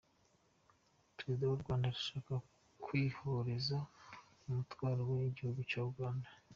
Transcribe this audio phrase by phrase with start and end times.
[1.17, 2.33] Perezida w’u Rwanda arashaka
[2.83, 3.77] kwikoreza
[4.47, 6.29] umutwaro we igihugu cya Uganda.